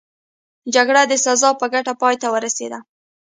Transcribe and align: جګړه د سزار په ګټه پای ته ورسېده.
جګړه 0.75 1.01
د 1.07 1.13
سزار 1.25 1.53
په 1.61 1.67
ګټه 1.73 1.93
پای 2.01 2.15
ته 2.21 2.27
ورسېده. 2.33 2.79